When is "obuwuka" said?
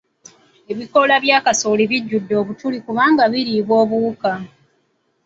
3.83-4.31